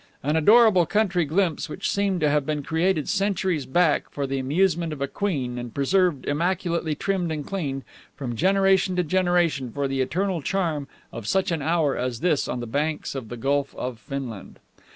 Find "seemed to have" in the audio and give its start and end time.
1.87-2.43